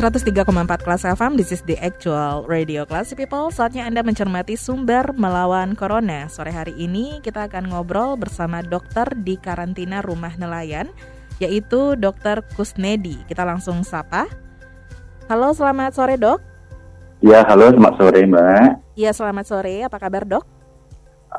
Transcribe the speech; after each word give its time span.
103,4 0.00 0.48
kelas 0.80 1.04
FM, 1.04 1.36
this 1.36 1.52
is 1.52 1.60
the 1.68 1.76
actual 1.76 2.48
radio 2.48 2.88
classy 2.88 3.12
people. 3.12 3.52
Saatnya 3.52 3.84
Anda 3.84 4.00
mencermati 4.00 4.56
sumber 4.56 5.12
melawan 5.12 5.76
corona. 5.76 6.24
Sore 6.32 6.56
hari 6.56 6.72
ini 6.80 7.20
kita 7.20 7.52
akan 7.52 7.68
ngobrol 7.68 8.16
bersama 8.16 8.64
dokter 8.64 9.04
di 9.12 9.36
karantina 9.36 10.00
rumah 10.00 10.32
nelayan, 10.40 10.88
yaitu 11.36 12.00
dokter 12.00 12.40
Kusnedi. 12.56 13.20
Kita 13.28 13.44
langsung 13.44 13.84
sapa. 13.84 14.24
Halo, 15.28 15.52
selamat 15.52 15.92
sore 15.92 16.16
dok. 16.16 16.40
Ya, 17.20 17.44
halo, 17.44 17.68
selamat 17.68 17.94
sore 18.00 18.20
mbak. 18.24 18.80
Iya, 18.96 19.12
selamat 19.12 19.44
sore. 19.52 19.84
Apa 19.84 20.00
kabar 20.00 20.24
dok? 20.24 20.48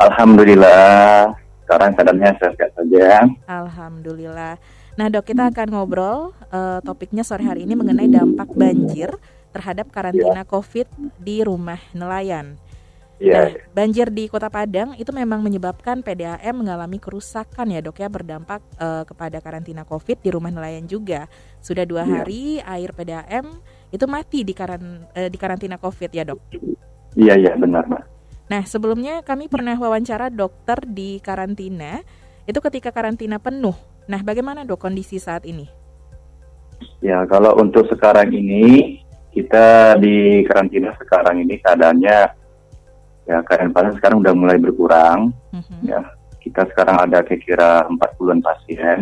Alhamdulillah, 0.05 1.33
sekarang 1.65 1.97
keadaannya 1.97 2.29
sehat 2.37 2.69
saja. 2.77 3.25
Alhamdulillah. 3.49 4.61
Nah 5.01 5.09
dok 5.09 5.33
kita 5.33 5.49
akan 5.49 5.73
ngobrol 5.73 6.29
uh, 6.53 6.77
topiknya 6.85 7.25
sore 7.25 7.41
hari 7.41 7.65
ini 7.65 7.73
mengenai 7.73 8.05
dampak 8.05 8.53
banjir 8.53 9.09
terhadap 9.49 9.89
karantina 9.89 10.45
ya. 10.45 10.45
COVID 10.45 10.85
di 11.17 11.41
rumah 11.41 11.81
nelayan. 11.97 12.53
Ya. 13.17 13.49
Nah, 13.49 13.49
banjir 13.73 14.13
di 14.13 14.29
Kota 14.29 14.53
Padang 14.53 14.93
itu 15.01 15.09
memang 15.09 15.41
menyebabkan 15.41 16.05
PDAM 16.05 16.53
mengalami 16.53 17.01
kerusakan 17.01 17.73
ya 17.73 17.81
dok 17.81 17.97
ya 17.97 18.13
berdampak 18.13 18.61
uh, 18.77 19.01
kepada 19.01 19.41
karantina 19.41 19.89
COVID 19.89 20.21
di 20.21 20.29
rumah 20.29 20.53
nelayan 20.53 20.85
juga. 20.85 21.25
Sudah 21.65 21.81
dua 21.89 22.05
ya. 22.05 22.21
hari 22.21 22.61
air 22.61 22.93
PDAM 22.93 23.57
itu 23.89 24.05
mati 24.05 24.45
di, 24.45 24.53
karan, 24.53 25.09
uh, 25.17 25.29
di 25.33 25.37
karantina 25.41 25.81
COVID 25.81 26.13
ya 26.13 26.29
dok. 26.29 26.45
Iya 27.17 27.41
iya 27.41 27.57
benar 27.57 27.89
mbak. 27.89 28.05
Nah 28.53 28.69
sebelumnya 28.69 29.25
kami 29.25 29.49
pernah 29.49 29.73
wawancara 29.81 30.29
dokter 30.29 30.77
di 30.85 31.17
karantina 31.25 32.05
itu 32.45 32.61
ketika 32.61 32.93
karantina 32.93 33.41
penuh 33.41 33.73
Nah, 34.09 34.21
bagaimana 34.25 34.65
dok 34.65 34.81
kondisi 34.81 35.21
saat 35.21 35.45
ini? 35.45 35.67
Ya, 37.01 37.25
kalau 37.29 37.57
untuk 37.61 37.85
sekarang 37.89 38.33
ini 38.33 38.97
kita 39.31 39.97
di 40.01 40.43
karantina 40.43 40.91
sekarang 40.97 41.45
ini 41.45 41.61
keadaannya 41.61 42.17
ya 43.29 43.37
keadaan 43.47 43.71
pasien 43.71 43.95
sekarang 44.01 44.21
udah 44.25 44.33
mulai 44.33 44.57
berkurang. 44.57 45.29
Mm-hmm. 45.53 45.81
Ya, 45.85 46.01
kita 46.41 46.65
sekarang 46.73 46.97
ada 46.97 47.21
kira-kira 47.21 47.85
40-an 47.89 48.41
pasien. 48.41 48.99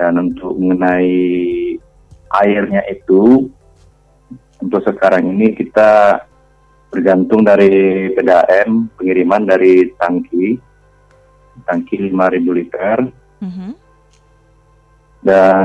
Dan 0.00 0.16
untuk 0.16 0.56
mengenai 0.56 1.12
airnya 2.40 2.80
itu 2.88 3.52
untuk 4.60 4.80
sekarang 4.84 5.28
ini 5.28 5.52
kita 5.52 6.24
bergantung 6.88 7.44
dari 7.44 8.08
PDAM 8.16 8.96
pengiriman 8.96 9.44
dari 9.46 9.92
tangki 10.00 10.58
tangki 11.68 12.10
5000 12.10 12.58
liter 12.58 12.96
Mm-hmm. 13.40 13.72
Dan 15.20 15.64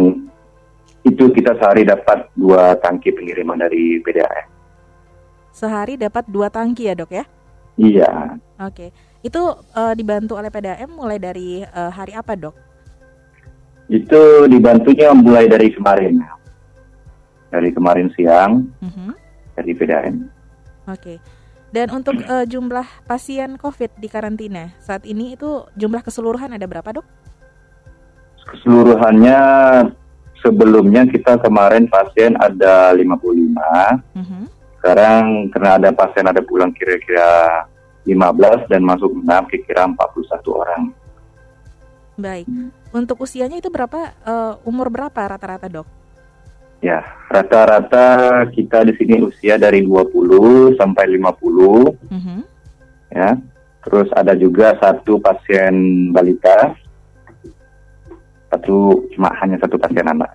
itu 1.06 1.30
kita 1.32 1.54
sehari 1.56 1.86
dapat 1.86 2.28
dua 2.34 2.76
tangki 2.82 3.14
pengiriman 3.14 3.62
dari 3.62 4.02
PDAM. 4.02 4.48
Sehari 5.56 5.96
dapat 5.96 6.28
dua 6.28 6.52
tangki 6.52 6.90
ya 6.90 6.96
dok 6.98 7.12
ya? 7.14 7.24
Iya. 7.76 8.40
Oke, 8.64 8.92
itu 9.24 9.42
uh, 9.76 9.94
dibantu 9.96 10.40
oleh 10.40 10.50
PDAM 10.52 10.92
mulai 10.92 11.20
dari 11.20 11.64
uh, 11.64 11.92
hari 11.92 12.16
apa 12.16 12.34
dok? 12.36 12.56
Itu 13.86 14.50
dibantunya 14.50 15.14
mulai 15.14 15.46
dari 15.46 15.70
kemarin, 15.70 16.24
dari 17.54 17.70
kemarin 17.70 18.10
siang 18.18 18.66
mm-hmm. 18.82 19.12
dari 19.56 19.72
PDAM. 19.78 20.16
Oke. 20.90 21.22
Dan 21.76 21.92
untuk 21.92 22.16
uh, 22.24 22.48
jumlah 22.48 22.88
pasien 23.04 23.60
COVID 23.60 24.00
di 24.00 24.08
karantina 24.08 24.72
saat 24.80 25.04
ini 25.04 25.36
itu 25.36 25.68
jumlah 25.76 26.00
keseluruhan 26.00 26.56
ada 26.56 26.64
berapa 26.64 26.88
dok? 26.96 27.25
Keseluruhannya 28.46 29.40
sebelumnya 30.46 31.10
kita 31.10 31.42
kemarin 31.42 31.90
pasien 31.90 32.38
ada 32.38 32.94
55. 32.94 33.02
Mm 33.02 34.24
-hmm. 34.24 34.44
Sekarang 34.78 35.50
karena 35.50 35.72
ada 35.82 35.90
pasien 35.90 36.30
ada 36.30 36.46
pulang 36.46 36.70
kira-kira 36.78 37.66
15 38.06 38.70
dan 38.70 38.86
masuk 38.86 39.10
6 39.18 39.26
kira-kira 39.50 39.90
41 39.90 40.46
orang. 40.54 40.82
Baik. 42.16 42.46
Untuk 42.96 43.20
usianya 43.26 43.60
itu 43.60 43.68
berapa 43.74 44.14
uh, 44.24 44.54
umur 44.64 44.88
berapa 44.94 45.18
rata-rata, 45.18 45.68
Dok? 45.68 45.90
Ya, 46.80 47.02
rata-rata 47.28 48.46
kita 48.54 48.86
di 48.86 48.94
sini 48.96 49.26
usia 49.26 49.58
dari 49.58 49.82
20 49.82 50.78
sampai 50.78 51.18
50. 51.18 52.14
Mm 52.14 52.22
-hmm. 52.22 52.40
Ya. 53.10 53.42
Terus 53.82 54.10
ada 54.14 54.34
juga 54.38 54.78
satu 54.82 55.18
pasien 55.22 56.10
balita 56.14 56.74
satu 58.56 59.04
cuma 59.12 59.30
hanya 59.44 59.60
satu 59.60 59.76
pasien 59.76 60.08
anak. 60.08 60.32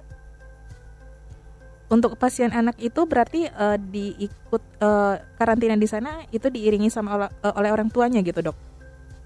Untuk 1.90 2.14
pasien 2.14 2.54
anak 2.54 2.78
itu 2.78 3.02
berarti 3.02 3.50
uh, 3.50 3.74
diikut 3.74 4.62
uh, 4.78 5.18
karantina 5.34 5.74
di 5.74 5.90
sana 5.90 6.22
itu 6.30 6.46
diiringi 6.46 6.86
sama 6.86 7.18
oleh, 7.18 7.30
uh, 7.42 7.54
oleh 7.58 7.70
orang 7.74 7.90
tuanya 7.90 8.22
gitu 8.22 8.46
dok? 8.46 8.56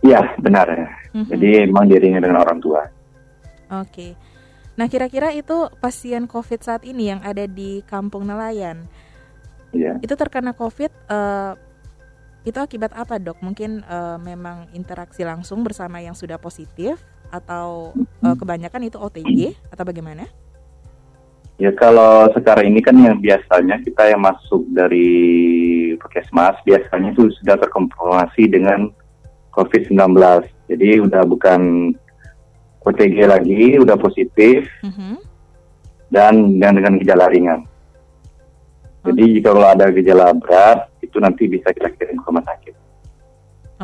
Iya 0.00 0.32
benar 0.40 0.64
ya. 0.72 0.88
Mm-hmm. 1.12 1.28
Jadi 1.28 1.48
memang 1.68 1.84
diiringi 1.92 2.18
dengan 2.24 2.40
orang 2.40 2.58
tua. 2.64 2.80
Oke. 3.68 3.92
Okay. 3.92 4.10
Nah 4.80 4.88
kira-kira 4.88 5.30
itu 5.36 5.68
pasien 5.76 6.24
COVID 6.24 6.60
saat 6.64 6.82
ini 6.88 7.12
yang 7.12 7.20
ada 7.20 7.44
di 7.46 7.84
kampung 7.86 8.26
nelayan, 8.26 8.88
yeah. 9.70 10.00
itu 10.02 10.18
terkena 10.18 10.50
COVID 10.50 10.90
uh, 11.12 11.54
itu 12.42 12.58
akibat 12.58 12.90
apa 12.96 13.20
dok? 13.22 13.38
Mungkin 13.44 13.86
uh, 13.86 14.18
memang 14.18 14.72
interaksi 14.74 15.22
langsung 15.22 15.62
bersama 15.62 16.02
yang 16.02 16.18
sudah 16.18 16.40
positif 16.42 16.98
atau 17.34 17.90
uh, 18.22 18.36
kebanyakan 18.38 18.86
itu 18.86 18.96
OTG 18.98 19.58
atau 19.74 19.82
bagaimana? 19.82 20.30
Ya 21.54 21.70
kalau 21.70 22.26
sekarang 22.34 22.66
ini 22.70 22.82
kan 22.82 22.98
yang 22.98 23.22
biasanya 23.22 23.78
kita 23.82 24.10
yang 24.10 24.22
masuk 24.22 24.66
dari 24.74 25.10
Puskesmas 26.02 26.58
biasanya 26.66 27.14
itu 27.14 27.30
sudah 27.42 27.54
terkonfirmasi 27.62 28.50
dengan 28.50 28.90
COVID-19. 29.54 30.18
Jadi 30.66 30.88
udah 30.98 31.22
bukan 31.22 31.94
OTG 32.82 33.16
lagi, 33.30 33.78
udah 33.78 33.94
positif 33.94 34.66
mm 34.82 34.90
-hmm. 34.90 35.14
dan 36.10 36.58
dengan, 36.58 36.74
dengan 36.82 36.94
gejala 36.98 37.30
ringan. 37.30 37.60
Jadi 39.04 39.22
okay. 39.22 39.34
jika 39.38 39.48
kalau 39.52 39.68
ada 39.68 39.86
gejala 39.94 40.26
berat 40.34 40.90
itu 41.04 41.16
nanti 41.22 41.44
bisa 41.46 41.70
kita 41.70 41.92
kirim 41.94 42.18
ke 42.18 42.26
rumah 42.26 42.44
sakit. 42.50 42.83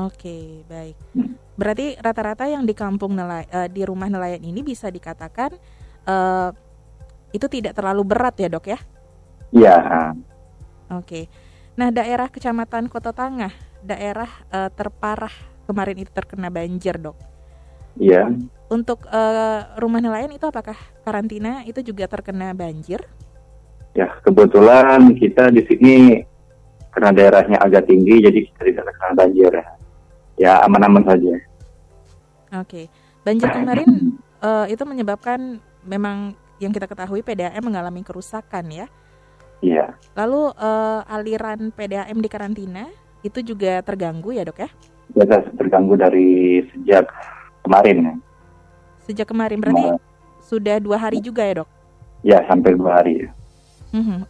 Oke, 0.00 0.16
okay, 0.16 0.44
baik. 0.64 0.96
Hmm. 1.12 1.36
Berarti 1.60 1.92
rata-rata 2.00 2.48
yang 2.48 2.64
di 2.64 2.72
kampung 2.72 3.12
nelayan, 3.12 3.44
uh, 3.52 3.68
di 3.68 3.84
rumah 3.84 4.08
nelayan 4.08 4.40
ini 4.40 4.64
bisa 4.64 4.88
dikatakan 4.88 5.52
uh, 6.08 6.48
itu 7.36 7.44
tidak 7.52 7.76
terlalu 7.76 8.02
berat 8.08 8.32
ya 8.40 8.48
dok 8.48 8.64
ya? 8.64 8.78
Iya. 9.52 9.76
Oke. 10.96 11.28
Nah 11.76 11.92
daerah 11.92 12.32
kecamatan 12.32 12.88
Kota 12.88 13.12
Tangah, 13.12 13.52
daerah 13.84 14.30
uh, 14.48 14.72
terparah 14.72 15.32
kemarin 15.68 16.00
itu 16.00 16.08
terkena 16.16 16.48
banjir 16.48 16.96
dok. 16.96 17.20
Iya. 18.00 18.32
Untuk 18.72 19.04
uh, 19.12 19.76
rumah 19.76 20.00
nelayan 20.00 20.32
itu 20.32 20.48
apakah 20.48 20.78
karantina 21.04 21.60
itu 21.68 21.84
juga 21.84 22.08
terkena 22.08 22.56
banjir? 22.56 23.04
Ya 23.92 24.16
kebetulan 24.24 25.12
kita 25.12 25.52
di 25.52 25.60
sini 25.68 25.96
karena 26.88 27.10
daerahnya 27.12 27.58
agak 27.60 27.84
tinggi 27.84 28.22
jadi 28.22 28.38
kita 28.48 28.60
tidak 28.64 28.84
terkena 28.88 29.12
banjir 29.12 29.50
ya 29.52 29.66
aman-aman 30.64 31.04
saja. 31.04 31.32
Oke, 32.56 32.88
banjir 33.22 33.48
kemarin 33.56 34.16
uh, 34.40 34.66
itu 34.66 34.82
menyebabkan 34.88 35.60
memang 35.84 36.32
yang 36.60 36.72
kita 36.72 36.88
ketahui 36.88 37.24
PDAM 37.24 37.60
mengalami 37.60 38.00
kerusakan 38.04 38.68
ya. 38.68 38.86
Iya. 39.60 39.92
Lalu 40.16 40.56
uh, 40.56 41.04
aliran 41.04 41.68
PDAM 41.72 42.16
di 42.20 42.28
karantina 42.32 42.88
itu 43.20 43.44
juga 43.44 43.84
terganggu 43.84 44.32
ya 44.32 44.44
dok 44.44 44.64
ya? 44.64 44.68
Ya 45.12 45.24
terganggu 45.56 46.00
dari 46.00 46.64
sejak 46.72 47.08
kemarin 47.64 47.96
ya. 48.00 48.14
Sejak 49.04 49.26
kemarin 49.28 49.60
berarti 49.60 49.84
Kemar 49.84 50.00
sudah 50.40 50.76
dua 50.80 50.96
hari 50.96 51.20
juga 51.20 51.44
ya 51.44 51.62
dok? 51.64 51.70
Ya 52.24 52.38
sampai 52.48 52.72
dua 52.76 53.00
hari. 53.00 53.28
Ya. 53.28 53.30
Mm 53.92 54.02
-hmm. 54.04 54.20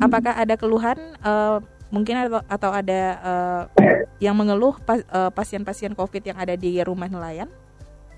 Apakah 0.00 0.34
ada 0.36 0.54
keluhan 0.56 0.96
uh, 1.24 1.60
mungkin 1.90 2.14
atau, 2.26 2.40
atau 2.46 2.70
ada 2.70 3.02
uh, 3.20 3.62
yang 4.22 4.34
mengeluh 4.38 4.78
pasien-pasien 5.34 5.92
COVID 5.92 6.22
yang 6.22 6.38
ada 6.38 6.54
di 6.54 6.78
rumah 6.80 7.10
nelayan? 7.10 7.50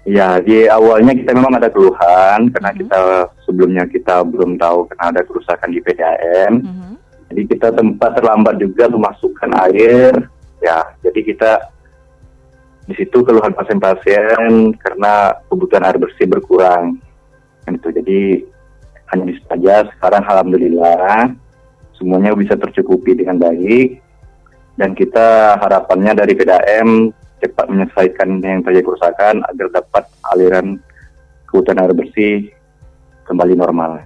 Ya, 0.02 0.42
di 0.42 0.66
awalnya 0.66 1.14
kita 1.14 1.30
memang 1.30 1.54
ada 1.62 1.70
keluhan 1.70 2.50
karena 2.50 2.70
mm 2.70 2.74
-hmm. 2.74 2.80
kita 2.82 2.98
sebelumnya 3.46 3.84
kita 3.86 4.26
belum 4.26 4.58
tahu 4.58 4.90
karena 4.90 5.04
ada 5.14 5.22
kerusakan 5.22 5.70
di 5.70 5.78
PDAM. 5.78 6.52
Mm 6.58 6.74
-hmm. 6.74 6.92
Jadi 7.30 7.42
kita 7.48 7.68
tempat 7.70 8.10
terlambat 8.18 8.58
juga 8.58 8.90
memasukkan 8.90 9.50
air. 9.70 10.12
Ya, 10.58 10.90
jadi 11.06 11.20
kita 11.22 11.50
di 12.90 12.98
situ 12.98 13.22
keluhan 13.22 13.54
pasien-pasien 13.54 14.74
karena 14.74 15.38
kebutuhan 15.46 15.86
air 15.86 16.02
bersih 16.02 16.26
berkurang. 16.26 16.98
Kan 17.62 17.78
itu. 17.78 17.88
Jadi 17.94 18.42
hanya 19.14 19.24
bisa 19.30 19.42
saja 19.46 19.86
sekarang 19.96 20.26
alhamdulillah 20.26 21.30
semuanya 22.02 22.34
bisa 22.34 22.58
tercukupi 22.58 23.14
dengan 23.14 23.38
baik 23.38 24.02
dan 24.74 24.98
kita 24.98 25.54
harapannya 25.62 26.18
dari 26.18 26.34
PDAM 26.34 27.14
cepat 27.38 27.70
menyelesaikan 27.70 28.42
yang 28.42 28.66
terjadi 28.66 28.82
kerusakan 28.82 29.46
agar 29.46 29.66
dapat 29.70 30.04
aliran 30.34 30.82
kebutuhan 31.46 31.78
air 31.78 31.94
bersih 31.94 32.50
kembali 33.22 33.54
normal. 33.54 34.02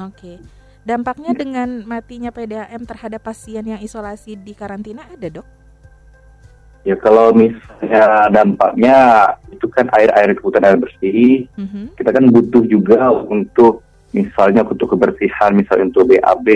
Oke. 0.00 0.40
Dampaknya 0.84 1.32
ya. 1.32 1.38
dengan 1.44 1.68
matinya 1.84 2.32
PDAM 2.32 2.84
terhadap 2.88 3.20
pasien 3.24 3.64
yang 3.64 3.80
isolasi 3.80 4.36
di 4.36 4.52
karantina 4.56 5.04
ada, 5.08 5.28
Dok? 5.28 5.48
Ya 6.84 6.92
kalau 7.00 7.32
misalnya 7.32 8.28
dampaknya 8.28 8.96
itu 9.48 9.64
kan 9.72 9.88
air-air 9.96 10.36
kebutuhan 10.36 10.68
air 10.68 10.76
bersih, 10.76 11.48
mm-hmm. 11.56 11.96
kita 11.96 12.10
kan 12.12 12.28
butuh 12.28 12.60
juga 12.68 13.08
untuk 13.08 13.80
misalnya 14.14 14.62
untuk 14.62 14.94
kebersihan, 14.94 15.50
misalnya 15.58 15.90
untuk 15.90 16.06
BAB, 16.06 16.48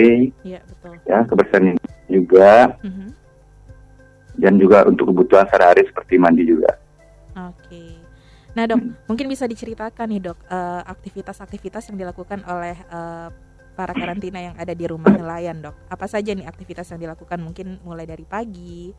ya, 0.47 0.63
betul. 0.63 0.95
ya 1.03 1.19
kebersihan 1.27 1.75
juga. 2.07 2.79
Mm-hmm 2.79 3.19
dan 4.39 4.55
juga 4.55 4.87
untuk 4.87 5.11
kebutuhan 5.11 5.45
sehari-hari 5.51 5.83
seperti 5.91 6.15
mandi 6.15 6.47
juga. 6.47 6.79
Oke. 7.35 7.99
Nah 8.55 8.65
dok, 8.65 8.79
hmm. 8.79 8.91
mungkin 9.05 9.27
bisa 9.29 9.45
diceritakan 9.45 10.07
nih 10.09 10.31
dok 10.31 10.39
uh, 10.49 10.81
aktivitas-aktivitas 10.87 11.91
yang 11.91 11.99
dilakukan 11.99 12.41
oleh 12.47 12.75
uh, 12.89 13.29
para 13.75 13.93
karantina 13.95 14.39
yang 14.41 14.55
ada 14.57 14.71
di 14.71 14.87
rumah 14.87 15.11
nelayan 15.13 15.59
dok. 15.59 15.75
Apa 15.91 16.07
saja 16.07 16.31
nih 16.33 16.47
aktivitas 16.47 16.89
yang 16.95 17.03
dilakukan 17.03 17.39
mungkin 17.43 17.77
mulai 17.83 18.07
dari 18.07 18.25
pagi? 18.25 18.91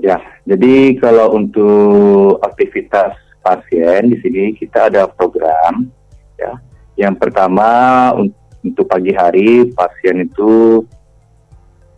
Ya, 0.00 0.16
jadi 0.48 0.96
kalau 0.96 1.36
untuk 1.36 2.40
aktivitas 2.40 3.12
pasien 3.44 4.08
di 4.08 4.16
sini 4.24 4.56
kita 4.56 4.88
ada 4.88 5.04
program 5.10 5.90
ya. 6.40 6.56
Yang 6.96 7.14
pertama 7.18 7.70
untuk 8.62 8.86
pagi 8.86 9.10
hari 9.10 9.68
pasien 9.74 10.22
itu 10.22 10.84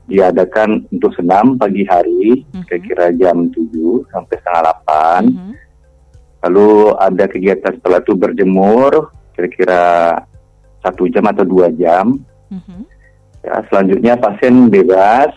diadakan 0.05 0.85
untuk 0.93 1.17
senam 1.17 1.56
pagi 1.56 1.85
hari 1.88 2.44
mm-hmm. 2.44 2.64
kira-kira 2.69 3.06
jam 3.17 3.49
7 3.49 4.12
sampai 4.12 4.37
setengah 4.37 4.62
8 4.85 5.32
mm-hmm. 5.32 5.52
lalu 6.44 6.70
ada 7.00 7.25
kegiatan 7.25 7.73
setelah 7.81 8.00
itu 8.05 8.12
berjemur 8.12 8.93
kira-kira 9.32 9.85
satu 10.85 11.08
jam 11.08 11.25
atau 11.25 11.44
dua 11.49 11.73
jam 11.73 12.20
mm-hmm. 12.52 12.81
ya 13.49 13.64
selanjutnya 13.73 14.14
pasien 14.20 14.69
bebas 14.69 15.32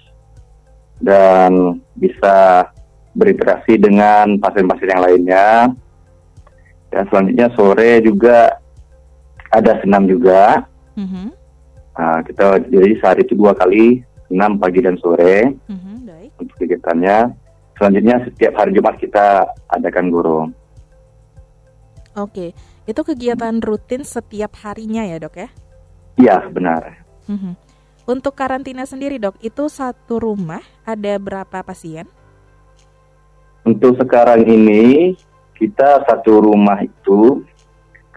dan 1.00 1.80
bisa 1.96 2.68
berinteraksi 3.16 3.80
dengan 3.80 4.36
pasien-pasien 4.36 4.92
yang 4.92 5.04
lainnya 5.04 5.48
dan 6.92 7.04
selanjutnya 7.08 7.48
sore 7.56 8.04
juga 8.04 8.60
ada 9.52 9.80
senam 9.80 10.08
juga 10.08 10.68
mm-hmm. 10.98 11.28
nah, 11.96 12.20
kita 12.24 12.46
jadi 12.68 12.94
sehari 13.00 13.22
itu 13.24 13.34
dua 13.36 13.56
kali 13.56 14.04
6 14.28 14.60
pagi 14.60 14.80
dan 14.84 14.96
sore 15.00 15.56
mm-hmm, 15.56 15.96
baik. 16.04 16.30
untuk 16.40 16.56
kegiatannya. 16.60 17.18
Selanjutnya 17.78 18.16
setiap 18.26 18.54
hari 18.58 18.74
Jumat 18.74 18.98
kita 18.98 19.54
adakan 19.70 20.10
guru. 20.10 20.40
Oke, 22.18 22.58
itu 22.90 23.02
kegiatan 23.06 23.62
rutin 23.62 24.02
setiap 24.02 24.58
harinya 24.66 25.06
ya 25.06 25.22
dok 25.22 25.38
ya? 25.38 25.50
Iya 26.18 26.38
benar. 26.50 27.06
Mm-hmm. 27.30 27.54
Untuk 28.08 28.34
karantina 28.34 28.88
sendiri 28.88 29.22
dok, 29.22 29.38
itu 29.44 29.70
satu 29.70 30.18
rumah 30.24 30.64
ada 30.88 31.20
berapa 31.22 31.62
pasien? 31.62 32.10
Untuk 33.68 34.00
sekarang 34.00 34.48
ini 34.48 35.14
kita 35.54 36.08
satu 36.08 36.40
rumah 36.40 36.80
itu 36.82 37.44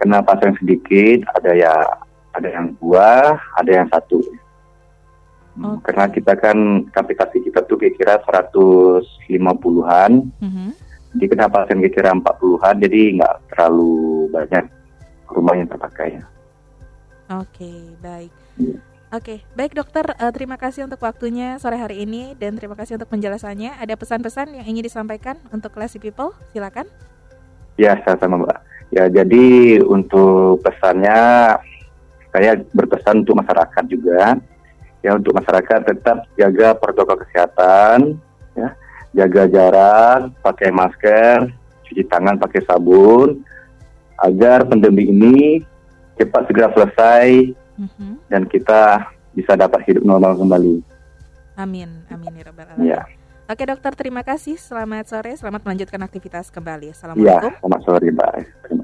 kena 0.01 0.25
pasien 0.25 0.57
sedikit, 0.57 1.29
ada 1.37 1.53
ya 1.53 1.73
ada 2.33 2.49
yang 2.49 2.73
dua, 2.81 3.37
ada 3.53 3.69
yang 3.69 3.85
satu. 3.93 4.17
Okay. 5.51 5.77
Karena 5.85 6.05
kita 6.09 6.33
kan 6.41 6.57
kapasitas 6.89 7.29
kita 7.37 7.59
tuh 7.69 7.77
kira-kira 7.77 8.17
150-an. 8.25 10.11
Mm 10.41 10.49
-hmm. 10.49 10.69
Jadi 11.11 11.25
kenapa 11.27 11.67
pasien 11.67 11.83
kira-kira 11.85 12.17
40-an, 12.17 12.75
jadi 12.81 13.01
nggak 13.21 13.35
terlalu 13.53 14.25
banyak 14.33 14.65
rumah 15.29 15.53
yang 15.59 15.69
terpakai. 15.69 16.23
Oke, 17.29 17.61
okay, 17.61 17.79
baik. 18.01 18.31
Yeah. 18.57 18.79
Oke, 19.11 19.43
okay, 19.43 19.55
baik 19.59 19.75
dokter. 19.75 20.07
Uh, 20.15 20.31
terima 20.31 20.55
kasih 20.55 20.87
untuk 20.87 21.03
waktunya 21.03 21.59
sore 21.59 21.75
hari 21.75 22.07
ini 22.07 22.31
dan 22.39 22.55
terima 22.55 22.79
kasih 22.79 22.95
untuk 22.95 23.11
penjelasannya. 23.11 23.75
Ada 23.75 23.99
pesan-pesan 23.99 24.55
yang 24.55 24.65
ingin 24.71 24.87
disampaikan 24.87 25.35
untuk 25.51 25.75
classy 25.75 25.99
people? 25.99 26.31
Silakan. 26.55 26.87
Ya, 27.75 27.99
sama-sama 28.07 28.47
Mbak. 28.47 28.70
Ya, 28.91 29.07
jadi 29.07 29.79
untuk 29.87 30.59
pesannya 30.61 31.55
saya 32.31 32.59
berpesan 32.75 33.23
untuk 33.23 33.39
masyarakat 33.39 33.83
juga 33.87 34.39
ya 35.01 35.17
untuk 35.17 35.33
masyarakat 35.33 35.79
tetap 35.85 36.29
jaga 36.37 36.77
protokol 36.77 37.17
kesehatan, 37.25 38.21
ya, 38.53 38.69
jaga 39.17 39.43
jarak, 39.49 40.19
pakai 40.45 40.69
masker, 40.69 41.49
cuci 41.89 42.05
tangan 42.07 42.37
pakai 42.37 42.61
sabun, 42.63 43.41
agar 44.21 44.63
pandemi 44.69 45.09
ini 45.09 45.65
cepat 46.15 46.45
segera 46.47 46.69
selesai 46.77 47.57
mm-hmm. 47.81 48.13
dan 48.29 48.45
kita 48.45 49.09
bisa 49.33 49.57
dapat 49.57 49.81
hidup 49.89 50.05
normal 50.05 50.37
kembali. 50.37 50.85
Amin, 51.57 52.05
amin 52.13 52.31
ya 52.37 52.43
rabbal 52.47 52.69
alamin. 52.77 52.93
Ya. 52.93 53.01
Oke 53.51 53.67
dokter, 53.67 53.91
terima 53.99 54.23
kasih. 54.23 54.55
Selamat 54.55 55.11
sore, 55.11 55.35
selamat 55.35 55.67
melanjutkan 55.67 55.99
aktivitas 55.99 56.47
kembali. 56.53 56.95
Assalamualaikum. 56.95 57.51
Ya, 57.51 57.59
selamat 57.59 57.81
sore, 57.83 58.07
Mbak. 58.07 58.33
Terima. 58.63 58.80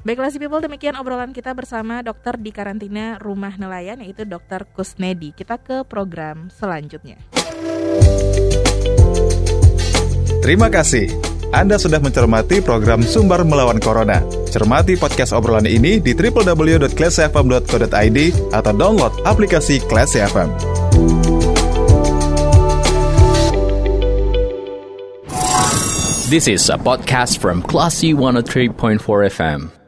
Baiklah 0.00 0.32
si 0.32 0.40
people, 0.40 0.64
demikian 0.64 0.96
obrolan 0.96 1.36
kita 1.36 1.52
bersama 1.52 2.00
dokter 2.00 2.40
di 2.40 2.56
karantina 2.56 3.20
rumah 3.20 3.52
nelayan 3.60 4.00
yaitu 4.00 4.24
dokter 4.24 4.64
Kusnedi. 4.64 5.36
Kita 5.36 5.60
ke 5.60 5.84
program 5.84 6.48
selanjutnya. 6.48 7.20
Terima 10.40 10.72
kasih. 10.72 11.04
Anda 11.52 11.76
sudah 11.76 12.00
mencermati 12.00 12.64
program 12.64 13.04
Sumber 13.04 13.44
Melawan 13.44 13.76
Corona. 13.76 14.24
Cermati 14.48 14.96
podcast 14.96 15.36
obrolan 15.36 15.68
ini 15.68 16.00
di 16.00 16.16
www.classfm.co.id 16.16 18.18
atau 18.56 18.72
download 18.72 19.12
aplikasi 19.28 19.84
Classy 19.84 20.24
FM. 20.24 20.48
This 26.32 26.48
is 26.48 26.72
a 26.72 26.80
podcast 26.80 27.36
from 27.42 27.60
Classy 27.60 28.14
103.4 28.14 29.02
FM. 29.34 29.79